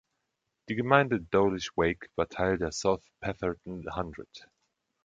Die 0.67 0.73
Gemeinde 0.75 1.21
Dowlish 1.21 1.73
Wake 1.77 2.09
war 2.15 2.27
Teil 2.27 2.57
der 2.57 2.71
South 2.71 3.05
Petherton 3.19 3.85
Hundred. 3.95 4.47